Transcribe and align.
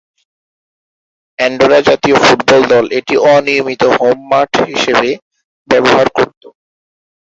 Andorra 1.39 1.79
জাতীয় 1.87 2.15
football 2.21 2.61
দল 2.71 2.85
এটি 2.99 3.13
অনিয়মিত 3.29 3.83
হোম 3.95 4.17
মাঠ 4.31 4.51
হিসাবে 4.69 5.09
ব্যবহার 5.69 6.07
করতো। 6.17 6.47